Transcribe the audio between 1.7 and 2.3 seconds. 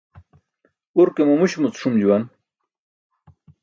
ṣum juwan.